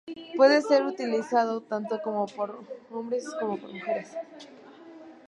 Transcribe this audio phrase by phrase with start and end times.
[0.35, 4.09] Puede ser utilizado tanto por hombres como por mujeres.